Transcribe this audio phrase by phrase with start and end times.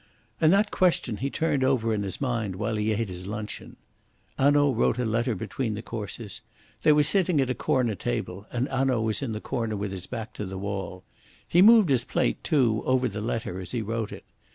[0.41, 3.75] And that question he turned over in his mind while he ate his luncheon.
[4.39, 6.41] Hanaud wrote a letter between the courses.
[6.81, 10.07] They were sitting at a corner table, and Hanaud was in the corner with his
[10.07, 11.03] back to the wall.
[11.47, 14.25] He moved his plate, too, over the letter as he wrote it.